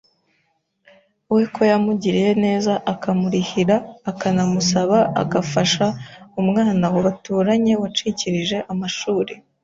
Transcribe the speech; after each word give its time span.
we 1.35 1.41
ko 1.53 1.61
yamugiriye 1.71 2.31
neza 2.45 2.71
akamurihira 2.93 3.75
akanamusaba 4.11 4.97
agafasha 5.21 5.85
umwana 6.41 6.85
baturanye 6.95 7.73
wacikirije 7.81 8.57
amashuri 8.73 9.33